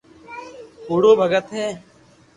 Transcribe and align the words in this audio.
ڪوڙو 0.85 1.11
ڀگت 1.19 1.47
ھي 1.57 1.65